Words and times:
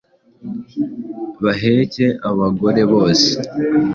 baheke 1.43 2.05
abagore 2.29 2.81
bose 2.91 3.29